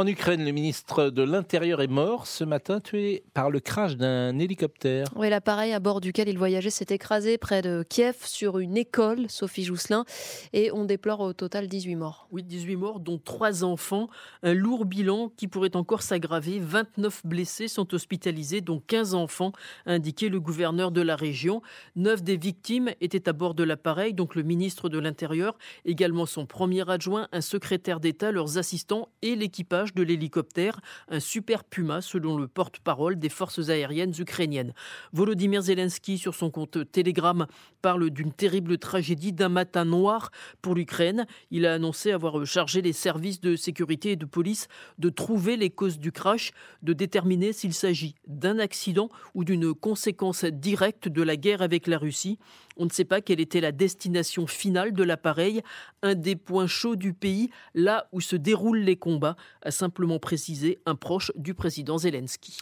[0.00, 4.38] En Ukraine, le ministre de l'Intérieur est mort ce matin, tué par le crash d'un
[4.38, 5.08] hélicoptère.
[5.14, 9.28] Oui, l'appareil à bord duquel il voyageait s'est écrasé près de Kiev sur une école,
[9.28, 10.06] Sophie Jousselin,
[10.54, 12.28] et on déplore au total 18 morts.
[12.30, 14.08] Oui, 18 morts, dont 3 enfants.
[14.42, 16.60] Un lourd bilan qui pourrait encore s'aggraver.
[16.60, 19.52] 29 blessés sont hospitalisés, dont 15 enfants,
[19.84, 21.60] a indiqué le gouverneur de la région.
[21.94, 26.46] Neuf des victimes étaient à bord de l'appareil, donc le ministre de l'Intérieur, également son
[26.46, 32.36] premier adjoint, un secrétaire d'État, leurs assistants et l'équipage de l'hélicoptère, un super Puma selon
[32.36, 34.72] le porte-parole des forces aériennes ukrainiennes.
[35.12, 37.46] Volodymyr Zelensky sur son compte Telegram
[37.82, 40.30] parle d'une terrible tragédie, d'un matin noir
[40.62, 41.26] pour l'Ukraine.
[41.50, 45.70] Il a annoncé avoir chargé les services de sécurité et de police de trouver les
[45.70, 51.36] causes du crash, de déterminer s'il s'agit d'un accident ou d'une conséquence directe de la
[51.36, 52.38] guerre avec la Russie.
[52.80, 55.60] On ne sait pas quelle était la destination finale de l'appareil,
[56.02, 60.78] un des points chauds du pays, là où se déroulent les combats, a simplement précisé
[60.86, 62.56] un proche du président Zelensky.